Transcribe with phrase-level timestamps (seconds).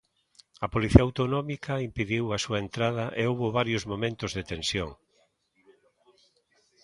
[0.65, 4.89] A Policía Autonómica impediu a súa entrada e houbo varios momentos de tensión.